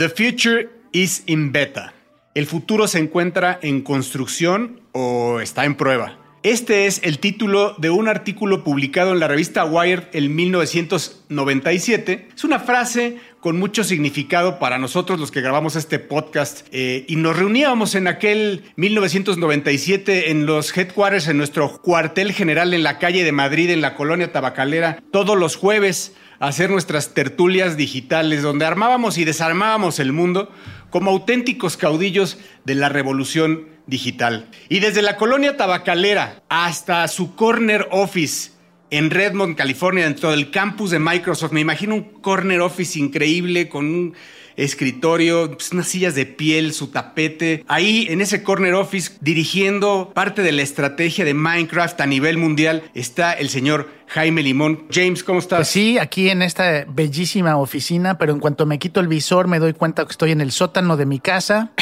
[0.00, 1.92] The future is in beta.
[2.34, 6.16] El futuro se encuentra en construcción o está en prueba.
[6.42, 12.28] Este es el título de un artículo publicado en la revista Wired en 1997.
[12.34, 17.16] Es una frase con mucho significado para nosotros los que grabamos este podcast eh, y
[17.16, 23.22] nos reuníamos en aquel 1997 en los headquarters, en nuestro cuartel general en la calle
[23.22, 29.18] de Madrid, en la colonia tabacalera, todos los jueves hacer nuestras tertulias digitales donde armábamos
[29.18, 30.50] y desarmábamos el mundo
[30.88, 34.48] como auténticos caudillos de la revolución digital.
[34.68, 38.52] Y desde la colonia tabacalera hasta su corner office
[38.90, 43.86] en Redmond, California, dentro del campus de Microsoft, me imagino un corner office increíble con
[43.86, 44.14] un
[44.56, 47.64] escritorio, pues, unas sillas de piel, su tapete.
[47.68, 52.82] Ahí en ese corner office, dirigiendo parte de la estrategia de Minecraft a nivel mundial,
[52.94, 54.86] está el señor Jaime Limón.
[54.90, 55.58] James, ¿cómo estás?
[55.58, 59.58] Pues sí, aquí en esta bellísima oficina, pero en cuanto me quito el visor me
[59.58, 61.72] doy cuenta que estoy en el sótano de mi casa.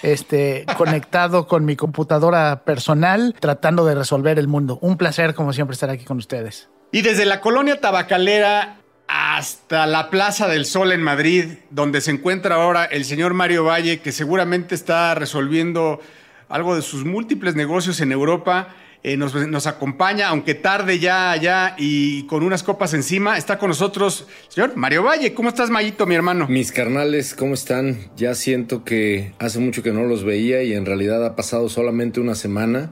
[0.00, 4.78] Este, conectado con mi computadora personal, tratando de resolver el mundo.
[4.80, 6.68] Un placer, como siempre, estar aquí con ustedes.
[6.92, 8.77] Y desde la colonia tabacalera
[9.08, 14.00] hasta la Plaza del Sol en Madrid, donde se encuentra ahora el señor Mario Valle,
[14.00, 16.00] que seguramente está resolviendo
[16.48, 18.74] algo de sus múltiples negocios en Europa.
[19.04, 23.38] Eh, nos, acompaña, aunque tarde ya allá y con unas copas encima.
[23.38, 25.32] Está con nosotros, señor Mario Valle.
[25.34, 26.48] ¿Cómo estás, Mayito, mi hermano?
[26.48, 28.10] Mis carnales, ¿cómo están?
[28.16, 32.20] Ya siento que hace mucho que no los veía y en realidad ha pasado solamente
[32.20, 32.90] una semana.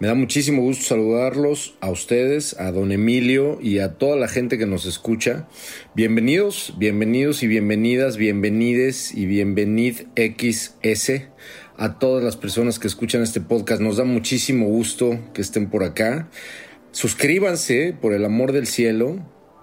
[0.00, 4.56] Me da muchísimo gusto saludarlos a ustedes, a don Emilio y a toda la gente
[4.56, 5.48] que nos escucha.
[5.96, 11.22] Bienvenidos, bienvenidos y bienvenidas, bienvenides y bienvenid XS
[11.76, 13.80] a todas las personas que escuchan este podcast.
[13.80, 16.28] Nos da muchísimo gusto que estén por acá.
[16.92, 19.18] Suscríbanse, por el amor del cielo.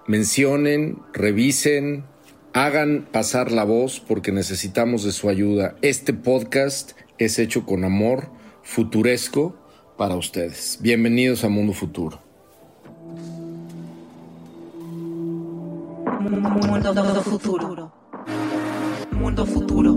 [0.06, 2.04] Mencionen, revisen,
[2.52, 5.76] hagan pasar la voz porque necesitamos de su ayuda.
[5.80, 8.28] Este podcast es hecho con amor
[8.62, 9.56] futuresco
[9.96, 10.78] para ustedes.
[10.80, 12.18] Bienvenidos a Mundo Futuro.
[16.20, 17.92] Mundo futuro.
[19.12, 19.92] Mundo futuro.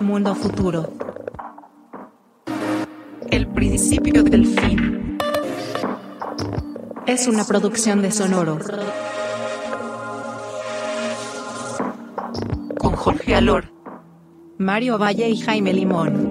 [0.00, 0.92] Mundo futuro.
[3.30, 5.18] El principio del fin.
[7.06, 8.58] Es una producción de Sonoro.
[12.78, 13.72] Con Jorge Alor,
[14.58, 16.29] Mario Valle y Jaime Limón.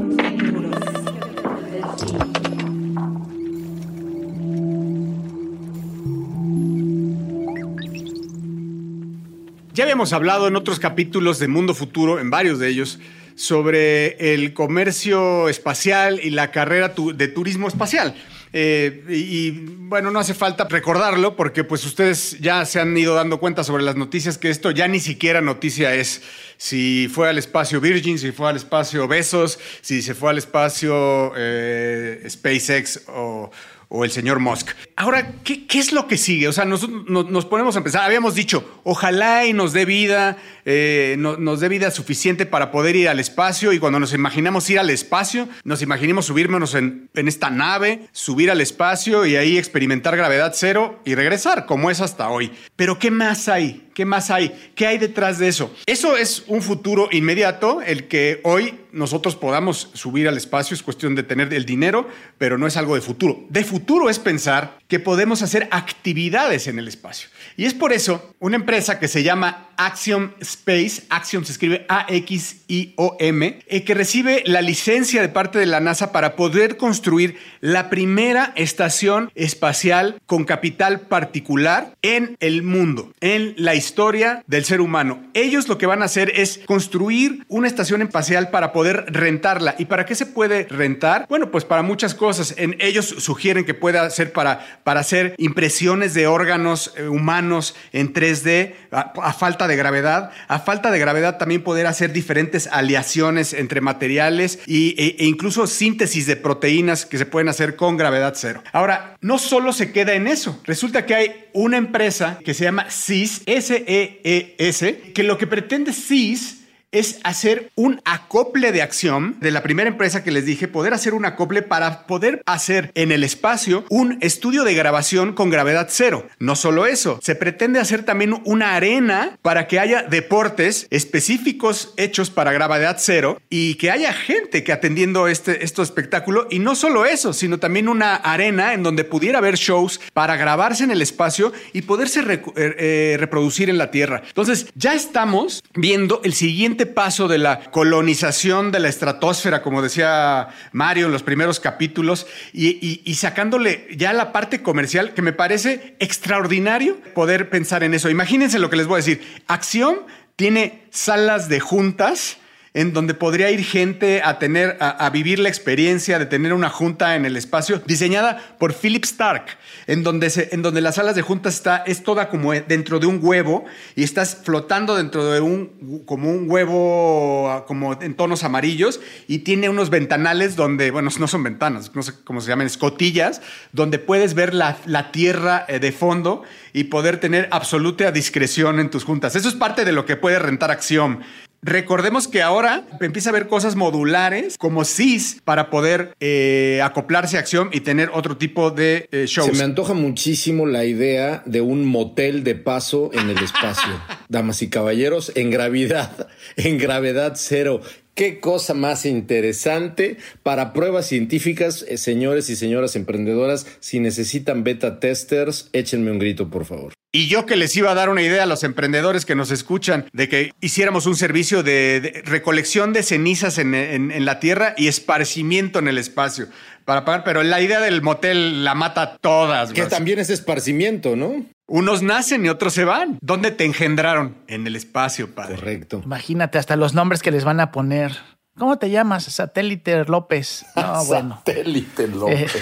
[9.79, 12.99] Ya habíamos hablado en otros capítulos de Mundo Futuro, en varios de ellos,
[13.35, 18.13] sobre el comercio espacial y la carrera de turismo espacial.
[18.51, 23.39] Eh, y, bueno, no hace falta recordarlo porque pues ustedes ya se han ido dando
[23.39, 26.23] cuenta sobre las noticias que esto ya ni siquiera noticia es
[26.57, 31.31] si fue al espacio Virgin, si fue al espacio Besos, si se fue al espacio
[31.37, 33.49] eh, SpaceX o,
[33.89, 34.69] o el señor Musk.
[34.95, 36.47] Ahora, ¿qué, es lo que sigue?
[36.47, 38.03] O sea, nos, nos, ponemos a empezar.
[38.03, 43.09] Habíamos dicho, ojalá y nos dé vida, eh, nos dé vida suficiente para poder ir
[43.09, 43.73] al espacio.
[43.73, 48.51] Y cuando nos imaginamos ir al espacio, nos imaginamos subirnos en, en esta nave, subir
[48.51, 52.51] al espacio y ahí experimentar gravedad cero y regresar, como es hasta hoy.
[52.75, 53.88] Pero ¿qué más hay?
[53.99, 54.71] ¿Qué más hay?
[54.75, 55.75] ¿Qué hay detrás de eso?
[55.85, 61.15] Eso es un futuro inmediato, el que hoy nosotros podamos subir al espacio, es cuestión
[61.15, 63.45] de tener el dinero, pero no es algo de futuro.
[63.49, 67.29] De futuro es pensar que podemos hacer actividades en el espacio.
[67.57, 73.59] Y es por eso una empresa que se llama Axiom Space, Axiom se escribe A-X-I-O-M,
[73.65, 78.51] eh, que recibe la licencia de parte de la NASA para poder construir la primera
[78.55, 85.21] estación espacial con capital particular en el mundo, en la historia del ser humano.
[85.33, 89.75] Ellos lo que van a hacer es construir una estación espacial para poder rentarla.
[89.77, 91.25] ¿Y para qué se puede rentar?
[91.29, 92.53] Bueno, pues para muchas cosas.
[92.57, 98.11] En ellos sugieren que pueda ser para, para hacer impresiones de órganos eh, humanos en
[98.11, 100.31] 3D a, falta de gravedad.
[100.47, 105.67] A falta de gravedad también poder hacer diferentes aleaciones entre materiales y, e, e, incluso
[105.67, 108.63] síntesis de proteínas que se pueden hacer con gravedad cero.
[108.71, 110.59] Ahora, no solo se queda en eso.
[110.65, 116.58] Resulta que hay una empresa que se llama SES, S-E-E-S, que lo que pretende SES
[116.91, 121.13] es hacer un acople de acción de la primera empresa que les dije, poder hacer
[121.13, 126.27] un acople para poder hacer en el espacio un estudio de grabación con gravedad cero.
[126.39, 132.29] No solo eso, se pretende hacer también una arena para que haya deportes específicos hechos
[132.29, 137.05] para gravedad cero y que haya gente que atendiendo este, este espectáculo y no solo
[137.05, 141.53] eso, sino también una arena en donde pudiera haber shows para grabarse en el espacio
[141.73, 144.23] y poderse eh, eh, reproducir en la Tierra.
[144.27, 150.49] Entonces, ya estamos viendo el siguiente paso de la colonización de la estratosfera, como decía
[150.71, 156.97] Mario en los primeros capítulos, y, sacándole ya la parte comercial, que me parece extraordinario
[157.13, 158.09] poder pensar en eso.
[158.09, 159.41] Imagínense lo que les voy a decir.
[159.47, 159.99] Acción
[160.35, 162.38] tiene salas de juntas
[162.73, 167.15] en donde podría ir gente a tener, a, vivir la experiencia de tener una junta
[167.15, 169.45] en el espacio diseñada por Philip Stark,
[169.87, 173.07] en donde, se, en donde las salas de juntas está, es toda como dentro de
[173.07, 178.99] un huevo y estás flotando dentro de un, como un huevo, como en tonos amarillos
[179.27, 183.41] y tiene unos ventanales donde, bueno, no son ventanas, no sé cómo se llaman, escotillas,
[183.71, 188.89] donde puedes ver la, la tierra eh, de fondo y poder tener absoluta discreción en
[188.89, 189.35] tus juntas.
[189.35, 191.21] Eso es parte de lo que puede rentar acción.
[191.61, 197.41] Recordemos que ahora empieza a haber cosas modulares como SIS para poder eh, acoplarse a
[197.41, 199.51] acción y tener otro tipo de eh, shows.
[199.51, 203.91] Se me antoja muchísimo la idea de un motel de paso en el espacio.
[204.29, 207.81] Damas y caballeros, en gravedad, en gravedad cero.
[208.15, 213.65] Qué cosa más interesante para pruebas científicas, eh, señores y señoras emprendedoras.
[213.79, 216.98] Si necesitan beta testers, échenme un grito, por favor.
[217.11, 220.05] Y yo que les iba a dar una idea a los emprendedores que nos escuchan
[220.13, 225.87] de que hiciéramos un servicio de, recolección de cenizas en, la tierra y esparcimiento en
[225.87, 226.47] el espacio
[226.85, 229.73] para pagar, pero la idea del motel la mata todas.
[229.73, 231.45] Que también es esparcimiento, ¿no?
[231.67, 233.17] Unos nacen y otros se van.
[233.21, 234.37] ¿Dónde te engendraron?
[234.47, 235.55] En el espacio, padre.
[235.55, 236.01] Correcto.
[236.03, 238.17] Imagínate hasta los nombres que les van a poner.
[238.59, 239.23] ¿Cómo te llamas?
[239.23, 240.65] Satélite López.
[240.75, 241.35] No, bueno.
[241.37, 242.55] Satélite López.
[242.55, 242.61] Eh,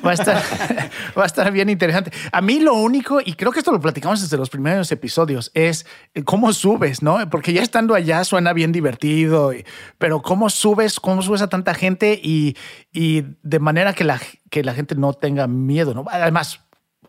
[0.06, 0.36] va, a estar,
[1.18, 2.12] va a estar bien interesante.
[2.30, 5.86] A mí lo único, y creo que esto lo platicamos desde los primeros episodios, es
[6.24, 7.18] cómo subes, ¿no?
[7.30, 9.52] Porque ya estando allá suena bien divertido,
[9.96, 12.56] pero cómo subes, cómo subes a tanta gente y,
[12.92, 16.04] y de manera que la, que la gente no tenga miedo, ¿no?
[16.10, 16.60] Además,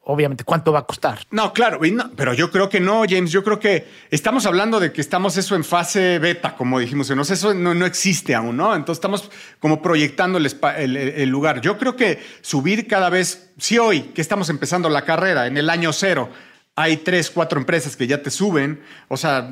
[0.03, 1.19] obviamente, ¿cuánto va a costar?
[1.31, 1.79] No, claro,
[2.15, 3.31] pero yo creo que no, James.
[3.31, 7.09] Yo creo que estamos hablando de que estamos eso en fase beta, como dijimos.
[7.11, 8.75] No, eso no, no existe aún, ¿no?
[8.75, 9.29] Entonces estamos
[9.59, 11.61] como proyectando el, el, lugar.
[11.61, 15.69] Yo creo que subir cada vez, si hoy que estamos empezando la carrera en el
[15.69, 16.29] año cero,
[16.79, 18.81] hay tres, cuatro empresas que ya te suben.
[19.09, 19.51] O sea,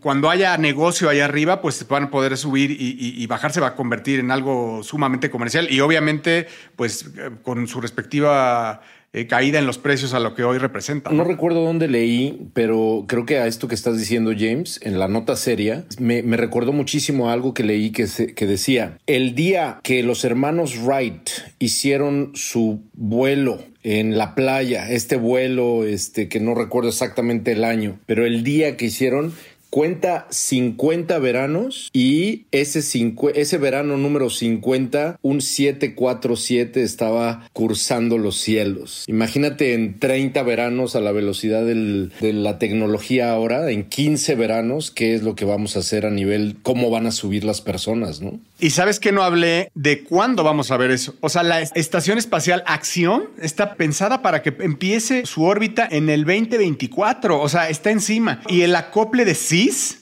[0.00, 3.68] cuando haya negocio ahí arriba, pues van a poder subir y, y, bajar se va
[3.68, 6.46] a convertir en algo sumamente comercial y obviamente,
[6.76, 7.10] pues
[7.42, 8.82] con su respectiva
[9.12, 11.10] eh, caída en los precios a lo que hoy representa.
[11.10, 11.24] ¿no?
[11.24, 15.36] recuerdo dónde leí, pero creo que a esto que estás diciendo, James, en la nota
[15.36, 20.76] seria, me, recordó muchísimo algo que leí que, que decía, el día que los hermanos
[20.82, 27.64] Wright hicieron su vuelo en la playa, este vuelo, este que no recuerdo exactamente el
[27.64, 29.32] año, pero el día que hicieron
[29.70, 32.80] cuenta 50 veranos y ese,
[33.34, 39.04] ese verano número 50, un 747 estaba cursando los cielos.
[39.06, 45.14] Imagínate en 30 veranos a la velocidad de la tecnología ahora, en 15 veranos, qué
[45.14, 48.40] es lo que vamos a hacer a nivel, cómo van a subir las personas, ¿no?
[48.60, 51.14] Y sabes que no hablé de cuándo vamos a ver eso.
[51.20, 56.24] O sea, la Estación Espacial Acción está pensada para que empiece su órbita en el
[56.24, 57.40] 2024.
[57.40, 58.40] O sea, está encima.
[58.48, 59.36] Y el acople de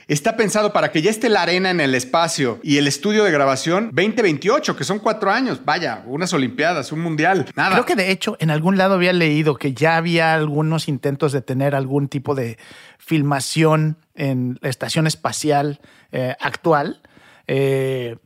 [0.09, 3.31] Está pensado para que ya esté la arena en el espacio y el estudio de
[3.31, 5.65] grabación 2028, que son cuatro años.
[5.65, 7.47] Vaya, unas Olimpiadas, un mundial.
[7.55, 11.41] Creo que de hecho en algún lado había leído que ya había algunos intentos de
[11.41, 12.59] tener algún tipo de
[12.99, 15.81] filmación en la estación espacial
[16.13, 17.01] eh, actual.
[17.47, 18.17] Eh,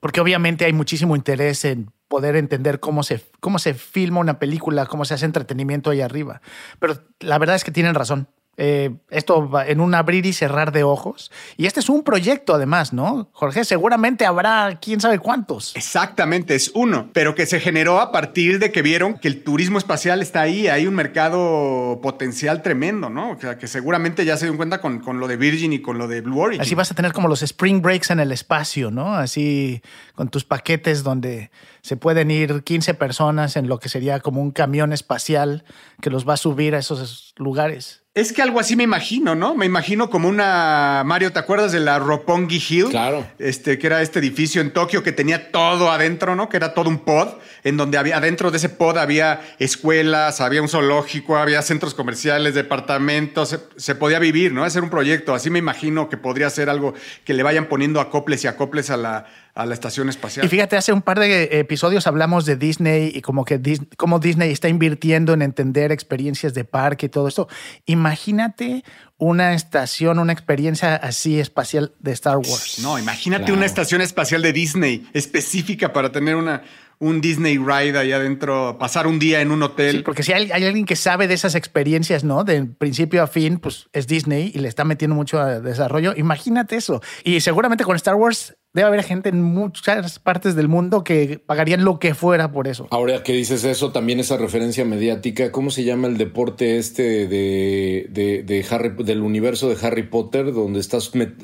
[0.00, 4.86] porque obviamente hay muchísimo interés en poder entender cómo se, cómo se filma una película,
[4.86, 6.42] cómo se hace entretenimiento ahí arriba.
[6.78, 8.28] Pero la verdad es que tienen razón.
[8.56, 11.30] Eh, esto en un abrir y cerrar de ojos.
[11.56, 13.28] Y este es un proyecto además, ¿no?
[13.32, 15.74] Jorge, seguramente habrá quién sabe cuántos.
[15.74, 19.78] Exactamente, es uno, pero que se generó a partir de que vieron que el turismo
[19.78, 23.32] espacial está ahí, hay un mercado potencial tremendo, ¿no?
[23.32, 25.98] O sea, que seguramente ya se dieron cuenta con, con lo de Virgin y con
[25.98, 26.60] lo de Blue Origin.
[26.60, 29.14] Así vas a tener como los spring breaks en el espacio, ¿no?
[29.14, 29.82] Así
[30.14, 31.50] con tus paquetes donde
[31.82, 35.64] se pueden ir 15 personas en lo que sería como un camión espacial
[36.00, 38.03] que los va a subir a esos lugares.
[38.14, 39.56] Es que algo así me imagino, ¿no?
[39.56, 41.02] Me imagino como una.
[41.04, 42.90] Mario, ¿te acuerdas de la Roppongi Hill?
[42.90, 43.26] Claro.
[43.40, 46.48] Este, que era este edificio en Tokio que tenía todo adentro, ¿no?
[46.48, 47.30] Que era todo un pod,
[47.64, 52.54] en donde había, adentro de ese pod había escuelas, había un zoológico, había centros comerciales,
[52.54, 54.62] departamentos, se, se podía vivir, ¿no?
[54.62, 55.34] Hacer un proyecto.
[55.34, 56.94] Así me imagino que podría ser algo
[57.24, 60.44] que le vayan poniendo acoples y acoples a la, a la estación espacial.
[60.44, 64.18] Y fíjate, hace un par de episodios hablamos de Disney y como que Dis- cómo
[64.18, 67.46] Disney está invirtiendo en entender experiencias de parque y todo esto.
[67.86, 68.82] Imagínate
[69.16, 72.80] una estación, una experiencia así espacial de Star Wars.
[72.82, 73.56] No, imagínate Claro.
[73.58, 76.62] una estación espacial de Disney específica para tener una,
[77.04, 79.96] un Disney Ride ahí adentro, pasar un día en un hotel.
[79.98, 82.44] Sí, porque si hay, hay alguien que sabe de esas experiencias, ¿no?
[82.44, 86.14] De principio a fin, pues es Disney y le está metiendo mucho a desarrollo.
[86.16, 87.02] Imagínate eso.
[87.24, 91.84] Y seguramente con Star Wars debe haber gente en muchas partes del mundo que pagarían
[91.84, 92.88] lo que fuera por eso.
[92.90, 98.06] Ahora que dices eso, también esa referencia mediática, ¿cómo se llama el deporte este de,
[98.10, 101.34] de, de Harry, del universo de Harry Potter, donde estás met-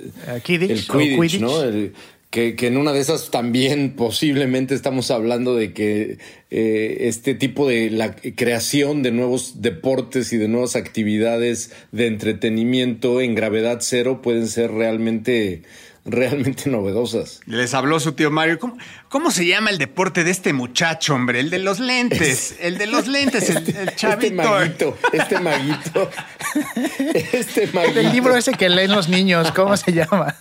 [0.43, 1.40] Quidditch el Quidditch.
[1.40, 1.62] ¿no?
[1.62, 1.93] El-
[2.30, 6.18] que, que en una de esas también posiblemente estamos hablando de que
[6.50, 13.20] eh, este tipo de la creación de nuevos deportes y de nuevas actividades de entretenimiento
[13.20, 15.62] en gravedad cero pueden ser realmente,
[16.04, 17.40] realmente novedosas.
[17.46, 18.60] Les habló su tío Mario.
[18.60, 21.40] ¿Cómo, cómo se llama el deporte de este muchacho, hombre?
[21.40, 22.54] El de los lentes.
[22.60, 24.26] El de los lentes, el, el chavito.
[24.26, 26.10] Este maguito, este maguito,
[27.32, 28.00] este maguito.
[28.00, 30.37] El libro ese que leen los niños, ¿cómo se llama?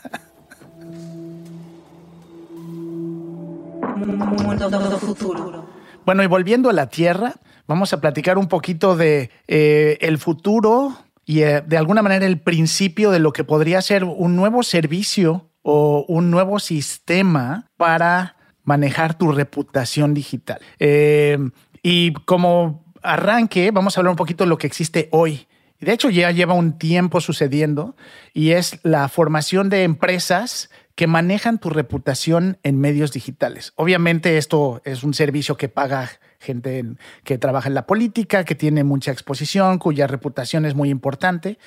[4.06, 5.66] Mundo futuro.
[6.06, 7.36] Bueno, y volviendo a la Tierra,
[7.68, 12.40] vamos a platicar un poquito de eh, el futuro y eh, de alguna manera el
[12.40, 19.18] principio de lo que podría ser un nuevo servicio o un nuevo sistema para manejar
[19.18, 20.60] tu reputación digital.
[20.80, 21.38] Eh,
[21.84, 25.48] y como arranque, vamos a hablar un poquito de lo que existe hoy.
[25.80, 27.96] De hecho, ya lleva un tiempo sucediendo
[28.34, 33.72] y es la formación de empresas que manejan tu reputación en medios digitales.
[33.78, 36.10] Obviamente esto es un servicio que paga
[36.42, 40.90] gente en- que trabaja en la política, que tiene mucha exposición, cuya reputación es muy
[40.90, 41.58] importante.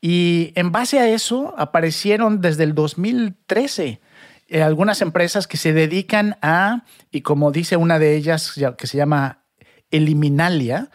[0.00, 4.00] Y en base a eso aparecieron desde el 2013
[4.48, 8.96] eh, algunas empresas que se dedican a, y como dice una de ellas, que se
[8.96, 9.40] llama
[9.90, 10.88] Eliminalia,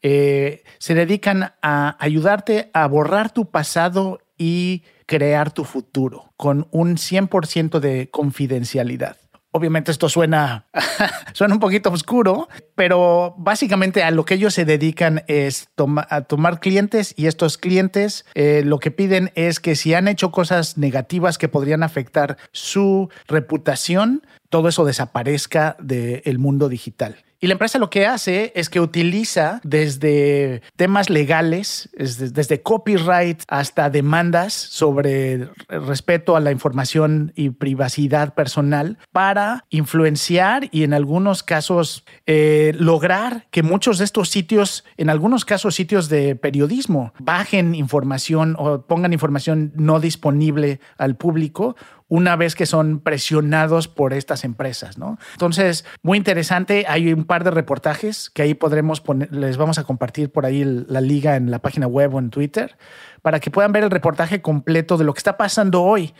[0.00, 6.94] eh, se dedican a ayudarte a borrar tu pasado y crear tu futuro con un
[6.94, 9.16] 100% de confidencialidad.
[9.50, 10.68] Obviamente esto suena,
[11.32, 15.68] suena un poquito oscuro, pero básicamente a lo que ellos se dedican es
[16.08, 20.30] a tomar clientes y estos clientes eh, lo que piden es que si han hecho
[20.30, 27.16] cosas negativas que podrían afectar su reputación, todo eso desaparezca del mundo digital.
[27.42, 33.88] Y la empresa lo que hace es que utiliza desde temas legales, desde, copyright hasta
[33.88, 42.04] demandas sobre respeto a la información y privacidad personal para influenciar y en algunos casos
[42.26, 48.54] eh, lograr que muchos de estos sitios, en algunos casos sitios de periodismo, bajen información
[48.58, 51.74] o pongan información no disponible al público
[52.10, 55.16] una vez que son presionados por estas empresas, ¿no?
[55.32, 56.84] Entonces, muy interesante.
[56.88, 60.64] Hay un par de reportajes que ahí podremos poner, les vamos a compartir por ahí
[60.64, 62.76] la liga en la página web o en Twitter
[63.22, 66.12] para que puedan ver el reportaje completo de lo que está pasando hoy.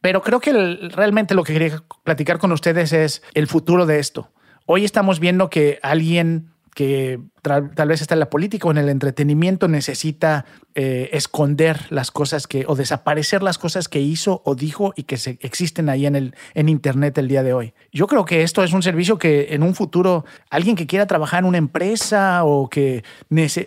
[0.00, 0.52] Pero creo que
[0.94, 4.30] realmente lo que quería platicar con ustedes es el futuro de esto.
[4.66, 8.88] Hoy estamos viendo que alguien que tal vez está en la política o en el
[8.88, 14.94] entretenimiento necesita eh, esconder las cosas que o desaparecer las cosas que hizo o dijo
[14.96, 17.74] y que se, existen ahí en el en internet el día de hoy.
[17.92, 21.40] Yo creo que esto es un servicio que en un futuro alguien que quiera trabajar
[21.40, 23.04] en una empresa o que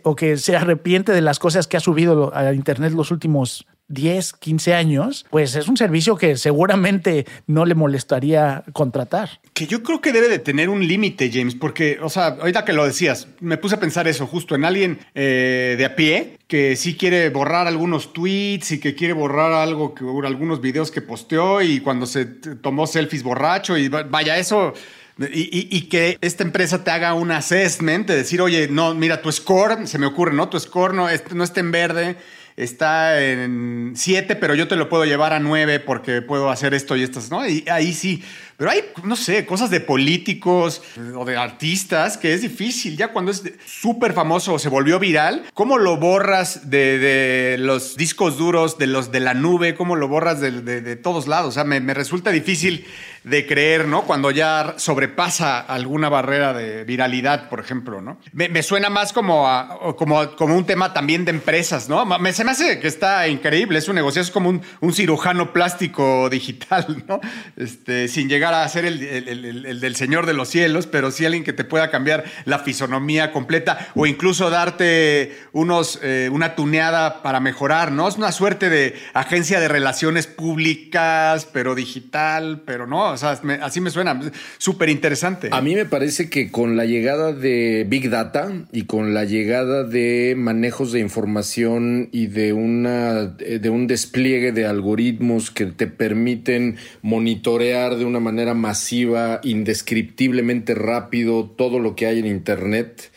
[0.03, 4.33] o que se arrepiente de las cosas que ha subido a internet los últimos 10,
[4.33, 9.39] 15 años, pues es un servicio que seguramente no le molestaría contratar.
[9.53, 12.73] Que yo creo que debe de tener un límite, James, porque, o sea, ahorita que
[12.73, 16.75] lo decías, me puse a pensar eso justo en alguien eh, de a pie que
[16.75, 19.93] sí quiere borrar algunos tweets y que quiere borrar algo,
[20.25, 24.73] algunos videos que posteó y cuando se tomó selfies borracho y va- vaya, eso...
[25.17, 29.87] Y, que esta empresa te haga un assessment de decir, oye, no, mira, tu score,
[29.87, 30.49] se me ocurre, ¿no?
[30.49, 32.17] Tu score no, no está en verde,
[32.57, 36.95] está en 7, pero yo te lo puedo llevar a 9 porque puedo hacer esto
[36.95, 37.47] y esto, ¿no?
[37.47, 38.23] Y ahí sí
[38.57, 40.81] Pero hay, no sé, cosas de políticos
[41.15, 42.95] o de artistas que es difícil.
[42.95, 48.37] Ya cuando es súper famoso o se volvió viral, ¿cómo lo borras de, los discos
[48.37, 49.75] duros, de los de la nube?
[49.75, 51.49] ¿Cómo lo borras de, de, todos lados?
[51.49, 52.85] O sea, me, me resulta difícil
[53.25, 54.03] de creer, ¿no?
[54.03, 58.19] Cuando ya sobrepasa alguna barrera de viralidad, por ejemplo, ¿no?
[58.33, 62.05] Me, me suena más como, a, como, como un tema también de empresas, ¿no?
[62.05, 65.53] Me, se me hace que está increíble, es un negocio, es como un, un cirujano
[65.53, 67.19] plástico digital, ¿no?
[67.57, 71.11] Este, sin llegar a ser el, el, el, el, del Señor de los Cielos, pero
[71.11, 76.55] sí alguien que te pueda cambiar la fisonomía completa o incluso darte unos, eh, una
[76.55, 78.07] tuneada para mejorar, ¿no?
[78.07, 83.81] Es una suerte de agencia de relaciones públicas, pero digital, pero no, o sea, así
[83.81, 84.19] me suena,
[84.57, 85.49] súper interesante.
[85.51, 89.83] A mí me parece que con la llegada de Big Data y con la llegada
[89.83, 96.77] de manejos de información y de, una, de un despliegue de algoritmos que te permiten
[97.01, 103.09] monitorear de una manera masiva, indescriptiblemente rápido todo lo que hay en Internet,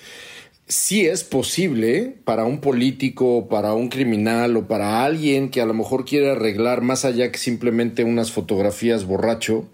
[0.69, 5.75] sí es posible para un político, para un criminal o para alguien que a lo
[5.75, 9.67] mejor quiere arreglar más allá que simplemente unas fotografías borracho,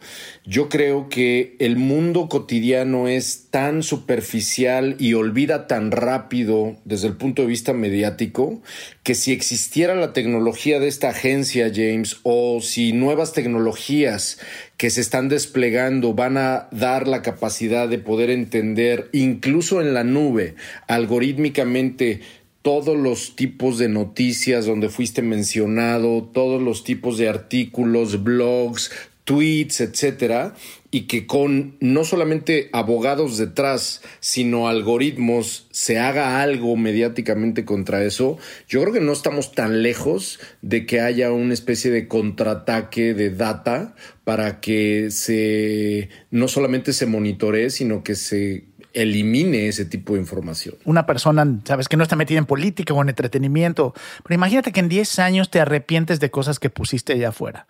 [0.46, 7.16] yo creo que el mundo cotidiano es tan superficial y olvida tan rápido desde el
[7.16, 8.60] punto de vista mediático
[9.02, 14.38] que si existiera la tecnología de esta agencia, James, o si nuevas tecnologías
[14.76, 20.04] que se están desplegando van a dar la capacidad de poder entender, incluso en la
[20.04, 20.56] nube,
[20.88, 22.20] algorítmicamente,
[22.60, 28.90] todos los tipos de noticias donde fuiste mencionado, todos los tipos de artículos, blogs,
[29.24, 30.54] tweets, etcétera,
[30.90, 38.38] y que con no solamente abogados detrás, sino algoritmos, se haga algo mediáticamente contra eso,
[38.68, 43.30] yo creo que no estamos tan lejos de que haya una especie de contraataque de
[43.30, 50.20] data para que se no solamente se monitoree, sino que se elimine ese tipo de
[50.20, 50.76] información.
[50.84, 54.80] Una persona, sabes, que no está metida en política o en entretenimiento, pero imagínate que
[54.80, 57.66] en 10 años te arrepientes de cosas que pusiste allá afuera.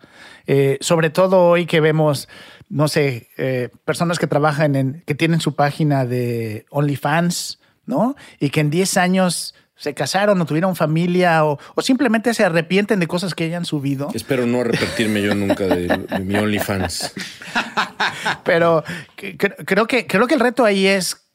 [0.47, 2.29] Eh, sobre todo hoy que vemos,
[2.69, 8.15] no sé, eh, personas que trabajan en, que tienen su página de OnlyFans, ¿no?
[8.39, 12.99] Y que en 10 años se casaron o tuvieron familia o, o, simplemente se arrepienten
[12.99, 14.09] de cosas que hayan subido.
[14.13, 17.13] Espero no arrepentirme yo nunca de, de mi OnlyFans.
[18.43, 18.83] Pero
[19.65, 21.25] creo que, creo que el reto ahí es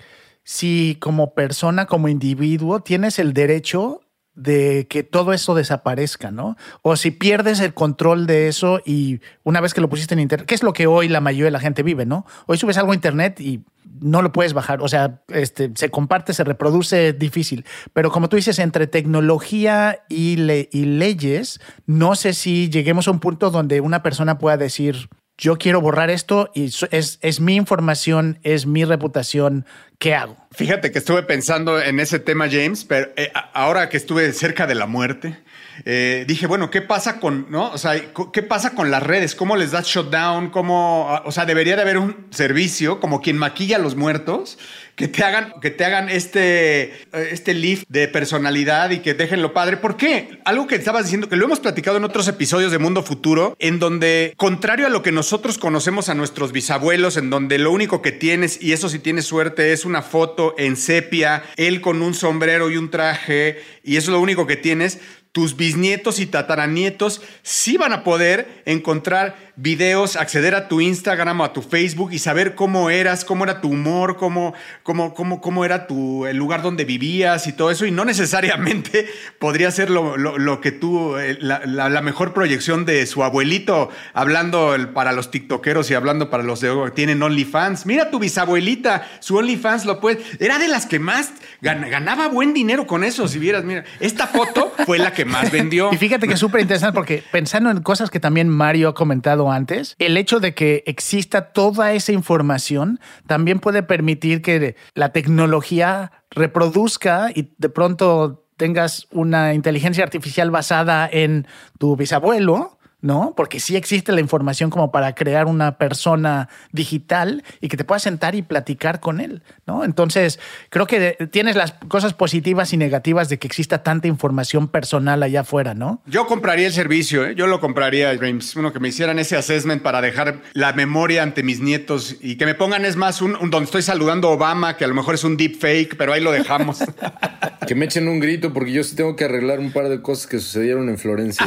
[0.42, 4.00] si como persona, como individuo, tienes el derecho
[4.42, 6.56] de que todo eso desaparezca, ¿no?
[6.82, 10.46] O si pierdes el control de eso y una vez que lo pusiste en internet,
[10.46, 12.26] que es lo que hoy la mayoría de la gente vive, ¿no?
[12.46, 13.64] Hoy subes algo a internet y
[14.00, 18.36] no lo puedes bajar, o sea, este, se comparte, se reproduce difícil, pero como tú
[18.36, 23.80] dices, entre tecnología y, le y leyes, no sé si lleguemos a un punto donde
[23.80, 28.84] una persona pueda decir, yo quiero borrar esto y es, es mi información, es mi
[28.84, 29.64] reputación,
[29.98, 30.36] ¿qué hago?
[30.52, 34.74] Fíjate que estuve pensando en ese tema, James, pero eh, ahora que estuve cerca de
[34.74, 35.38] la muerte,
[35.84, 37.70] eh, dije, bueno, ¿qué pasa con, no?
[37.70, 38.00] O sea,
[38.32, 39.34] ¿qué pasa con las redes?
[39.34, 40.50] ¿Cómo les da shutdown?
[40.50, 44.58] ¿Cómo, o sea, debería de haber un servicio como quien maquilla a los muertos
[45.00, 49.54] que te hagan, que te hagan este, este lift de personalidad y que dejen lo
[49.54, 49.78] padre.
[49.78, 50.40] ¿Por qué?
[50.44, 53.78] Algo que estabas diciendo, que lo hemos platicado en otros episodios de Mundo Futuro, en
[53.78, 58.12] donde, contrario a lo que nosotros conocemos a nuestros bisabuelos, en donde lo único que
[58.12, 62.70] tienes, y eso si tienes suerte, es una foto en sepia, él con un sombrero
[62.70, 65.00] y un traje, y eso es lo único que tienes,
[65.32, 71.44] tus bisnietos y tataranietos sí van a poder encontrar videos, acceder a tu Instagram o
[71.44, 75.64] a tu Facebook y saber cómo eras, cómo era tu humor, cómo, cómo, cómo, cómo
[75.64, 77.84] era tu, el lugar donde vivías y todo eso.
[77.84, 79.06] Y no necesariamente
[79.38, 83.22] podría ser lo, lo, lo que tú, eh, la, la, la, mejor proyección de su
[83.22, 87.84] abuelito, hablando para los tiktokeros y hablando para los de tienen OnlyFans.
[87.84, 90.22] Mira tu bisabuelita, su OnlyFans lo puede.
[90.38, 93.28] Era de las que más ganaba buen dinero con eso.
[93.28, 95.90] Si vieras, mira, esta foto fue la que más vendió.
[95.92, 99.49] Y fíjate que es súper interesante porque pensando en cosas que también Mario ha comentado
[99.52, 106.12] antes, el hecho de que exista toda esa información también puede permitir que la tecnología
[106.30, 111.46] reproduzca y de pronto tengas una inteligencia artificial basada en
[111.78, 113.34] tu bisabuelo ¿no?
[113.36, 118.02] Porque sí existe la información como para crear una persona digital y que te puedas
[118.02, 119.84] sentar y platicar con él, ¿no?
[119.84, 125.22] Entonces, creo que tienes las cosas positivas y negativas de que exista tanta información personal
[125.22, 126.02] allá afuera, ¿no?
[126.06, 127.34] Yo compraría el servicio, ¿eh?
[127.34, 131.42] yo lo compraría, James, uno que me hicieran ese assessment para dejar la memoria ante
[131.42, 134.76] mis nietos y que me pongan, es más, un, un donde estoy saludando a Obama,
[134.76, 136.78] que a lo mejor es un deep fake, pero ahí lo dejamos.
[137.66, 140.26] que me echen un grito porque yo sí tengo que arreglar un par de cosas
[140.26, 141.46] que sucedieron en Florencia.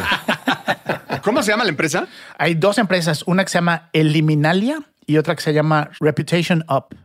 [1.23, 2.07] ¿Cómo se llama la empresa?
[2.37, 6.95] Hay dos empresas, una que se llama Eliminalia y otra que se llama Reputation Up.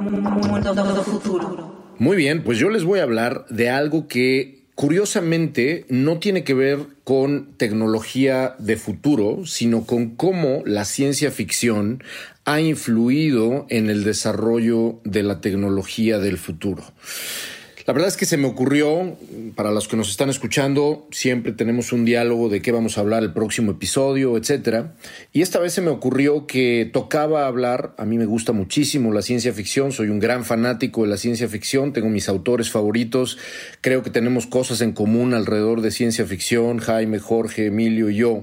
[0.00, 1.94] Mundo futuro.
[1.98, 6.54] Muy bien, pues yo les voy a hablar de algo que curiosamente no tiene que
[6.54, 12.04] ver con tecnología de futuro, sino con cómo la ciencia ficción
[12.44, 16.84] ha influido en el desarrollo de la tecnología del futuro.
[17.88, 19.16] La verdad es que se me ocurrió,
[19.54, 23.22] para los que nos están escuchando, siempre tenemos un diálogo de qué vamos a hablar
[23.22, 24.94] el próximo episodio, etcétera.
[25.32, 29.22] Y esta vez se me ocurrió que tocaba hablar, a mí me gusta muchísimo la
[29.22, 33.38] ciencia ficción, soy un gran fanático de la ciencia ficción, tengo mis autores favoritos,
[33.80, 38.42] creo que tenemos cosas en común alrededor de ciencia ficción, Jaime, Jorge, Emilio y yo.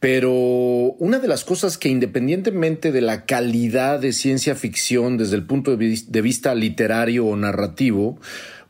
[0.00, 5.44] Pero una de las cosas que independientemente de la calidad de ciencia ficción desde el
[5.44, 8.18] punto de vista literario o narrativo,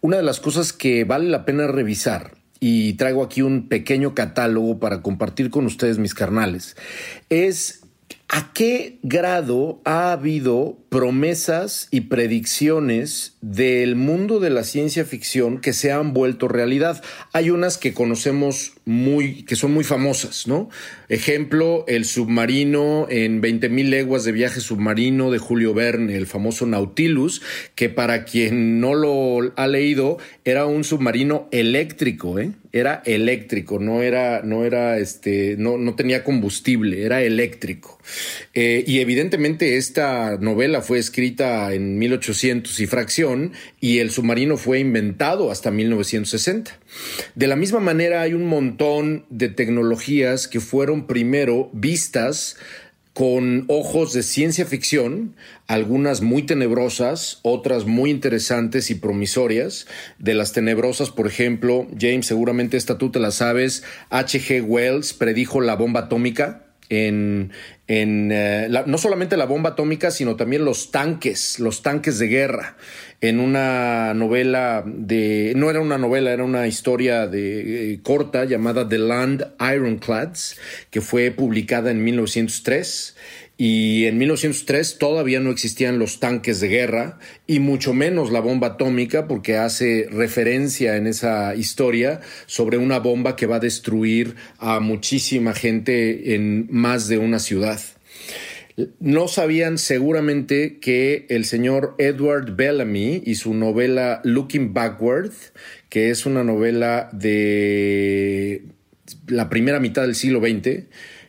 [0.01, 4.81] una de las cosas que vale la pena revisar, y traigo aquí un pequeño catálogo
[4.81, 6.77] para compartir con ustedes mis carnales,
[7.29, 7.83] es
[8.29, 15.73] a qué grado ha habido promesas y predicciones del mundo de la ciencia ficción que
[15.73, 17.03] se han vuelto realidad.
[17.33, 20.71] Hay unas que conocemos muy, que son muy famosas, ¿no?
[21.11, 27.43] Ejemplo, el submarino en 20.000 leguas de viaje submarino de Julio Verne, el famoso Nautilus,
[27.75, 32.53] que para quien no lo ha leído, era un submarino eléctrico, ¿eh?
[32.71, 37.99] Era eléctrico, no era, no era, este, no, no tenía combustible, era eléctrico.
[38.53, 44.81] Eh, y evidentemente esta novela fue escrita en 1800 y fracción y el submarino fue
[44.81, 46.79] inventado hasta 1960.
[47.35, 52.57] De la misma manera hay un montón de tecnologías que fueron primero vistas
[53.19, 55.35] con ojos de ciencia ficción,
[55.67, 59.89] algunas muy tenebrosas, otras muy interesantes y promisorias.
[60.21, 64.63] De las tenebrosas, por ejemplo, James, seguramente esta tú te la sabes, H.G.
[64.63, 67.53] Wells predijo la bomba atómica en,
[67.87, 72.77] en eh, no solamente la bomba atómica, sino también los tanques, los tanques de guerra,
[73.21, 78.89] en una novela de, no era una novela, era una historia de eh, corta llamada
[78.89, 80.57] The Land Ironclads,
[80.91, 83.17] que fue publicada en 1903
[83.61, 87.19] y en 1903 todavía no existían los tanques de guerra
[87.49, 93.35] y mucho menos la bomba atómica porque hace referencia en esa historia sobre una bomba
[93.35, 97.81] que va a destruir a muchísima gente en más de una ciudad.
[99.01, 105.33] No sabían seguramente que el señor Edward Bellamy y su novela Looking Backward,
[105.89, 108.63] que es una novela de
[109.27, 110.85] la primera mitad del siglo XX,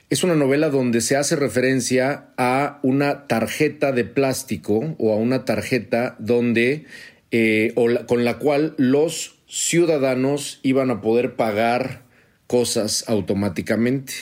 [0.09, 5.45] es una novela donde se hace referencia a una tarjeta de plástico o a una
[5.45, 6.85] tarjeta donde
[7.31, 7.73] eh,
[8.07, 12.09] con la cual los ciudadanos iban a poder pagar
[12.49, 14.13] cosas automáticamente.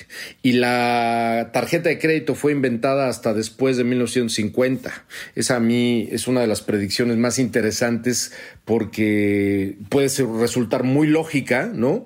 [0.44, 5.06] Y la tarjeta de crédito fue inventada hasta después de 1950.
[5.36, 8.34] Esa a mí es una de las predicciones más interesantes
[8.66, 12.06] porque puede resultar muy lógica, ¿no?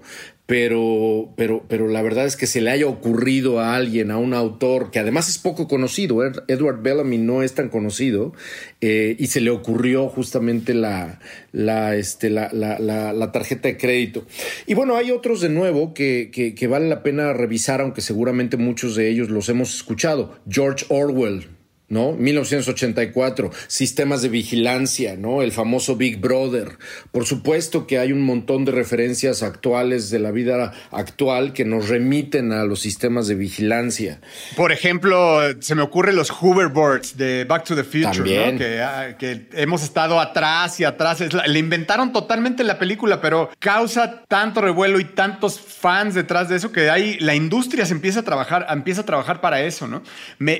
[0.51, 4.33] Pero, pero, pero la verdad es que se le haya ocurrido a alguien, a un
[4.33, 8.33] autor que además es poco conocido, Edward Bellamy no es tan conocido,
[8.81, 11.19] eh, y se le ocurrió justamente la,
[11.53, 14.25] la, este, la, la, tarjeta de crédito.
[14.67, 18.57] Y bueno, hay otros de nuevo que, que, que vale la pena revisar, aunque seguramente
[18.57, 20.37] muchos de ellos los hemos escuchado.
[20.49, 21.47] George Orwell,
[21.91, 22.13] ¿no?
[22.13, 25.41] 1984, sistemas de vigilancia, ¿no?
[25.41, 26.77] El famoso Big Brother.
[27.11, 31.89] Por supuesto que hay un montón de referencias actuales de la vida actual que nos
[31.89, 34.21] remiten a los sistemas de vigilancia.
[34.55, 38.65] Por ejemplo, se me ocurren los hoverboards de Back to the Future, ¿no?
[38.83, 41.19] Ah, que, hemos estado atrás y atrás.
[41.45, 46.71] le inventaron totalmente la película, pero causa tanto revuelo y tantos fans detrás de eso
[46.71, 50.03] que hay, la industria se empieza a trabajar, empieza a trabajar para eso, ¿no?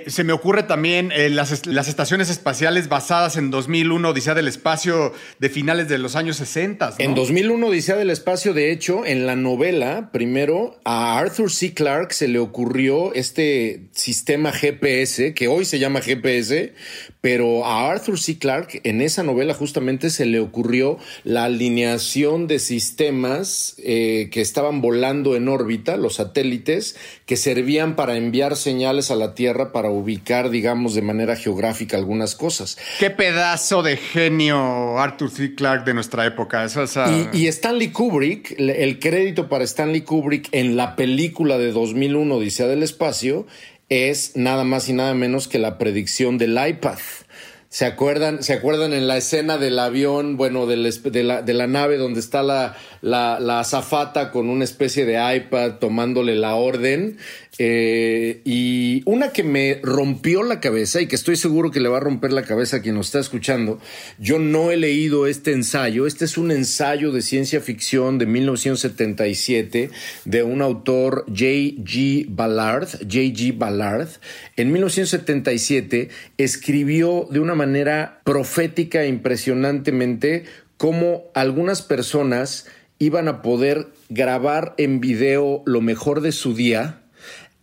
[0.08, 5.50] se me ocurre también eh, las, estaciones espaciales basadas en 2001, Odisea del Espacio de
[5.50, 6.96] finales de los años 60.
[6.98, 11.74] En 2001, Odisea del Espacio, de hecho, en la novela, primero a Arthur C.
[11.76, 16.74] Clarke se le ocurrió este sistema GPS, que hoy se llama GPS,
[17.22, 18.40] pero a Arthur C.
[18.40, 24.82] Clarke en esa novela justamente se le ocurrió la alineación de sistemas eh, que estaban
[24.82, 26.96] volando en órbita, los satélites,
[27.28, 32.36] que servían para enviar señales a la Tierra para ubicar, digamos, de manera geográfica algunas
[32.36, 32.78] cosas.
[33.00, 35.56] Qué pedazo de genio Arthur C.
[35.56, 36.66] Clarke de nuestra época.
[37.34, 42.82] y, Stanley Kubrick, el crédito para Stanley Kubrick en la película de 2001, Odisea del
[42.82, 43.46] Espacio,
[43.92, 46.98] es nada más y nada menos que la predicción del iPad.
[47.68, 51.98] ¿Se acuerdan, ¿Se acuerdan en la escena del avión, bueno, de, la, de la nave
[51.98, 57.18] donde está la, la, la azafata con una especie de iPad tomándole la orden.
[57.58, 61.98] Eh, y una que me rompió la cabeza y que estoy seguro que le va
[61.98, 63.80] a romper la cabeza a quien nos está escuchando.
[64.18, 66.08] Yo no he leído este ensayo.
[66.08, 69.90] Este es un ensayo de ciencia ficción de 1977
[70.26, 72.26] de un autor J.G.
[72.30, 72.88] Ballard.
[73.02, 73.54] J.G.
[73.58, 74.10] Ballard.
[74.56, 80.46] En 1977 escribió de una manera profética e impresionantemente
[80.78, 82.66] cómo algunas personas
[83.02, 87.02] iban a poder grabar en video lo mejor de su día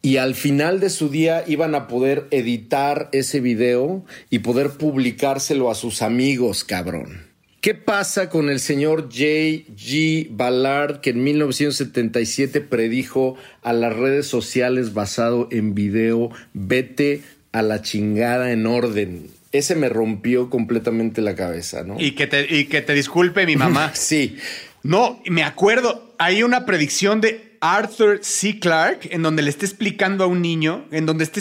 [0.03, 5.71] y al final de su día iban a poder editar ese video y poder publicárselo
[5.71, 7.29] a sus amigos, cabrón.
[7.61, 10.29] ¿Qué pasa con el señor J.G.
[10.31, 17.23] Ballard que en 1977 predijo a las redes sociales basado en video, vete
[17.53, 19.29] a la chingada en orden?
[19.53, 21.97] Ese me rompió completamente la cabeza, ¿no?
[21.99, 23.93] Y que te, y que te disculpe mi mamá.
[23.95, 24.37] sí.
[24.83, 28.61] No, me acuerdo, hay una predicción de Arthur C.
[28.61, 31.41] Clarke en donde le está explicando a un niño, en donde este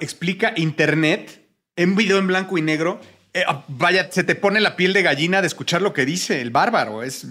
[0.00, 1.42] explica Internet
[1.76, 3.00] en video en blanco y negro.
[3.32, 6.40] Eh, ah, vaya, se te pone la piel de gallina de escuchar lo que dice
[6.40, 7.26] el bárbaro, es,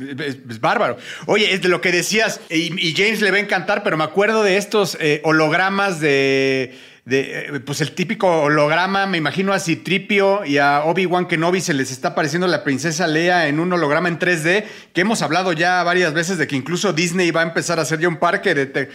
[0.59, 0.97] bárbaro.
[1.25, 4.43] Oye, es de lo que decías, y, James le va a encantar, pero me acuerdo
[4.43, 6.77] de estos eh, hologramas de
[7.07, 11.91] eh, pues el típico holograma, me imagino a Citripio y a Obi-Wan Kenobi se les
[11.91, 16.13] está apareciendo la princesa Leia en un holograma en 3D, que hemos hablado ya varias
[16.13, 18.89] veces de que incluso Disney va a empezar a hacer ya un parque de,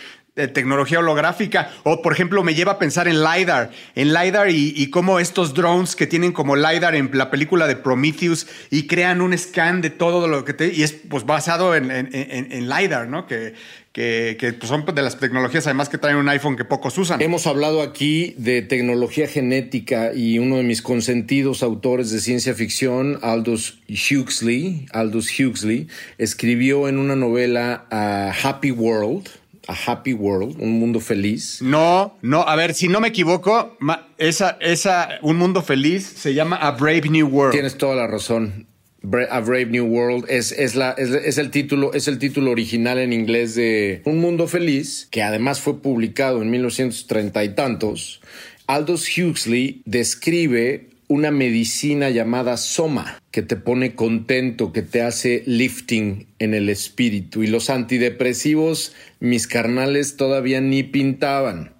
[0.48, 1.70] tecnología holográfica.
[1.82, 5.94] O, por ejemplo, me lleva a pensar en LiDAR, en LiDAR y, cómo estos drones
[5.94, 10.26] que tienen como LiDAR en la película de Prometheus y crean un scan de todo
[10.28, 10.72] lo que te...
[10.72, 13.26] Y es pues basado en, en LiDAR, ¿no?
[13.26, 13.54] Que,
[13.92, 17.20] que, pues, son de las tecnologías además que traen un iPhone que pocos usan.
[17.20, 23.18] Hemos hablado aquí de tecnología genética y uno de mis consentidos autores de ciencia ficción,
[23.22, 29.28] Aldous Huxley, Aldous Huxley, escribió en una novela a Happy World,
[29.66, 31.60] a Happy World, un mundo feliz.
[31.60, 33.76] No, no, a ver, si no me equivoco,
[34.18, 37.52] esa, esa, un mundo feliz se llama A Brave New World.
[37.52, 38.69] Tienes toda la razón.
[39.02, 43.12] A Brave New World es, es, la, es, el título, es el título original en
[43.12, 48.20] inglés de Un Mundo Feliz, que además fue publicado en 1930 y tantos.
[48.66, 56.28] Aldous Huxley describe una medicina llamada Soma, que te pone contento, que te hace lifting
[56.38, 57.42] en el espíritu.
[57.42, 61.72] Y los antidepresivos, mis carnales, todavía ni pintaban.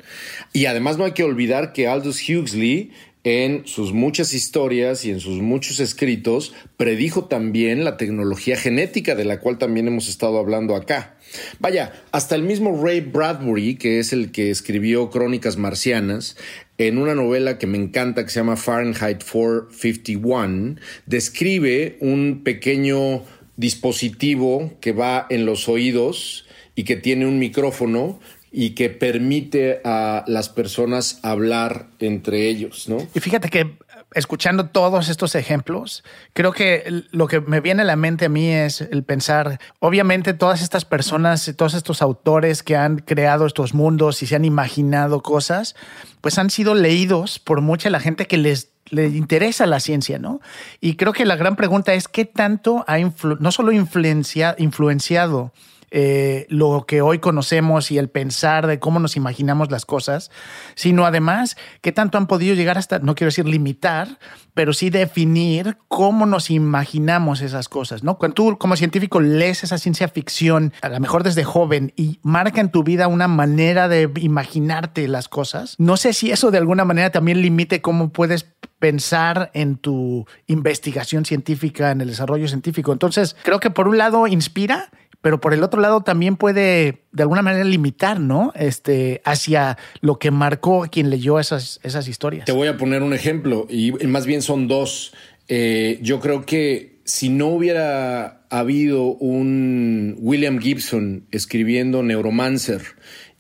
[0.53, 2.91] Y además no hay que olvidar que Aldous Huxley
[3.23, 9.25] en sus muchas historias y en sus muchos escritos, predijo también la tecnología genética de
[9.25, 11.17] la cual también hemos estado hablando acá.
[11.59, 16.37] Vaya, hasta el mismo Ray Bradbury, que es el que escribió Crónicas Marcianas,
[16.79, 23.23] en una novela que me encanta que se llama Fahrenheit 451, describe un pequeño
[23.57, 28.19] dispositivo que va en los oídos y que tiene un micrófono
[28.53, 32.99] y que permite a las personas hablar entre ellos, ¿no?
[33.15, 33.79] Y fíjate que
[34.15, 38.49] escuchando todos estos ejemplos, creo que lo que me viene a la mente a mí
[38.49, 44.23] es el pensar, obviamente todas estas personas, todos estos autores que han creado estos mundos
[44.23, 45.77] y se han imaginado cosas,
[46.21, 50.41] pues han sido leídos por mucha la gente que les le interesa la ciencia, ¿no?
[50.81, 55.53] Y creo que la gran pregunta es qué tanto ha no solo influenciado
[55.91, 60.31] eh, lo que hoy conocemos y el pensar de cómo nos imaginamos las cosas,
[60.75, 64.19] sino además qué tanto han podido llegar hasta, no quiero decir limitar,
[64.55, 68.19] pero sí definir cómo nos imaginamos esas cosas, ¿no?
[68.19, 72.61] Cuando tú como científico lees esa ciencia ficción, a lo mejor desde joven, y marca
[72.61, 76.85] en tu vida una manera de imaginarte las cosas, no sé si eso de alguna
[76.85, 78.47] manera también limite cómo puedes
[78.79, 82.93] pensar en tu investigación científica, en el desarrollo científico.
[82.93, 87.23] Entonces, creo que por un lado inspira pero por el otro lado también puede de
[87.23, 88.53] alguna manera limitar, ¿no?
[88.55, 92.47] Este, hacia lo que marcó quien leyó esas, esas historias.
[92.47, 95.13] Te voy a poner un ejemplo, y más bien son dos.
[95.49, 102.83] Eh, yo creo que si no hubiera habido un William Gibson escribiendo Neuromancer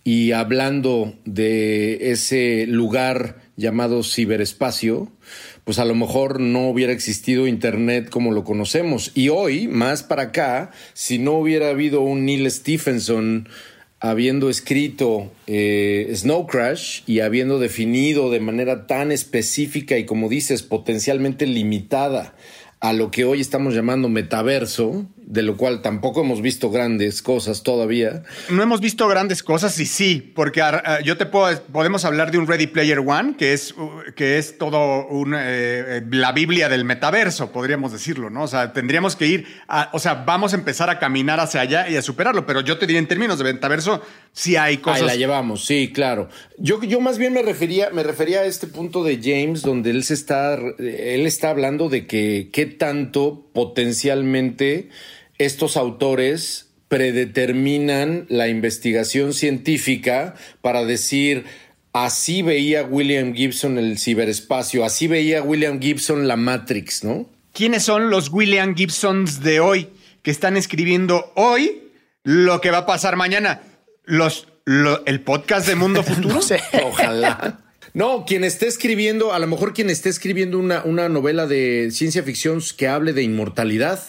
[0.02, 5.12] y hablando de ese lugar llamado ciberespacio,
[5.70, 9.12] pues a lo mejor no hubiera existido Internet como lo conocemos.
[9.14, 13.48] Y hoy, más para acá, si no hubiera habido un Neil Stephenson
[14.00, 20.64] habiendo escrito eh, Snow Crash y habiendo definido de manera tan específica y como dices,
[20.64, 22.34] potencialmente limitada
[22.80, 27.62] a lo que hoy estamos llamando metaverso, de lo cual tampoco hemos visto grandes cosas
[27.62, 28.24] todavía.
[28.48, 32.38] No hemos visto grandes cosas y sí, porque uh, yo te puedo, podemos hablar de
[32.38, 36.84] un Ready Player One, que es, uh, que es todo un, eh, la Biblia del
[36.84, 38.42] metaverso, podríamos decirlo, ¿no?
[38.42, 41.88] O sea, tendríamos que ir, a, o sea, vamos a empezar a caminar hacia allá
[41.88, 45.02] y a superarlo, pero yo te diría en términos de metaverso, sí hay cosas.
[45.02, 46.28] Ahí la llevamos, sí, claro.
[46.58, 50.02] Yo, yo más bien me refería, me refería a este punto de James, donde él
[50.02, 54.88] se está, él está hablando de que qué tanto potencialmente
[55.40, 61.46] estos autores predeterminan la investigación científica para decir,
[61.92, 67.26] así veía William Gibson el ciberespacio, así veía William Gibson la Matrix, ¿no?
[67.52, 69.88] ¿Quiénes son los William Gibsons de hoy
[70.22, 71.90] que están escribiendo hoy
[72.22, 73.62] lo que va a pasar mañana?
[74.04, 74.46] Los,
[75.06, 76.34] el podcast de Mundo Futuro.
[76.34, 76.60] no sé.
[76.84, 77.60] Ojalá.
[77.92, 82.22] No, quien esté escribiendo, a lo mejor quien esté escribiendo una, una novela de ciencia
[82.22, 84.00] ficción que hable de inmortalidad,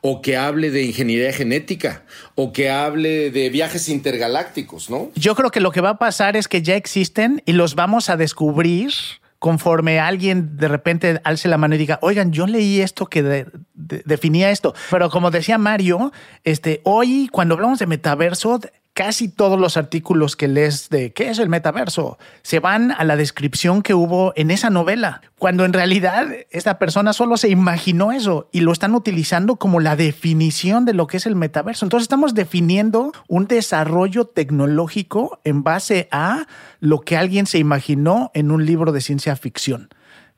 [0.00, 5.10] o que hable de ingeniería genética, o que hable de viajes intergalácticos, ¿no?
[5.14, 8.10] Yo creo que lo que va a pasar es que ya existen y los vamos
[8.10, 8.92] a descubrir
[9.38, 14.50] conforme alguien de repente alce la mano y diga, oigan, yo leí esto que definía
[14.50, 14.74] esto.
[14.90, 16.12] Pero como decía Mario,
[16.44, 18.60] este, hoy cuando hablamos de metaverso,
[18.98, 23.14] casi todos los artículos que lees de qué es el metaverso se van a la
[23.14, 28.48] descripción que hubo en esa novela, cuando en realidad esta persona solo se imaginó eso
[28.50, 31.86] y lo están utilizando como la definición de lo que es el metaverso.
[31.86, 36.48] Entonces estamos definiendo un desarrollo tecnológico en base a
[36.80, 39.90] lo que alguien se imaginó en un libro de ciencia ficción,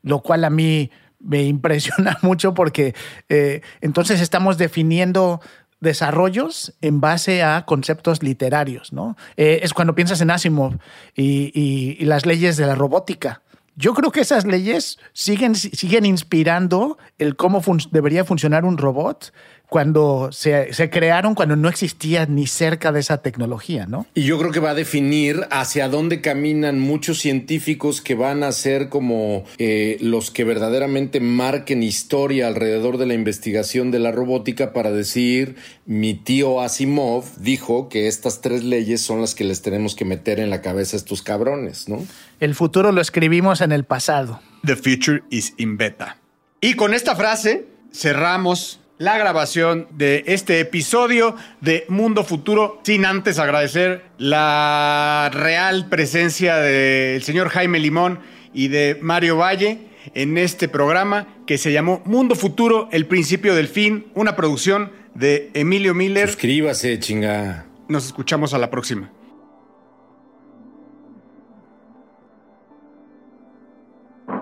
[0.03, 0.91] lo cual a mí
[1.23, 2.93] me impresiona mucho porque
[3.29, 5.41] eh, entonces estamos definiendo
[5.81, 9.17] desarrollos en base a conceptos literarios, ¿no?
[9.35, 10.77] Eh, es cuando piensas en Asimov
[11.15, 13.41] y, las leyes de la robótica.
[13.75, 19.31] Yo creo que esas leyes siguen, siguen inspirando el cómo debería funcionar un robot
[19.71, 24.05] cuando se, se, crearon, cuando no existía ni cerca de esa tecnología, ¿no?
[24.13, 28.51] Y yo creo que va a definir hacia dónde caminan muchos científicos que van a
[28.51, 34.73] ser como eh, los que verdaderamente marquen historia alrededor de la investigación de la robótica
[34.73, 35.55] para decir,
[35.85, 40.41] mi tío Asimov dijo que estas tres leyes son las que les tenemos que meter
[40.41, 42.05] en la cabeza a estos cabrones, ¿no?
[42.41, 44.41] El futuro lo escribimos en el pasado.
[44.65, 46.17] The future is in beta.
[46.59, 53.37] Y con esta frase cerramos la grabación de este episodio de Mundo Futuro, sin antes
[53.37, 58.17] agradecer la real presencia del señor Jaime Limón
[58.55, 63.67] y de Mario Valle en este programa que se llamó Mundo Futuro, el principio del
[63.67, 66.27] fin, una producción de Emilio Miller.
[66.27, 67.67] Suscríbase, chinga.
[67.87, 69.11] Nos escuchamos a la próxima.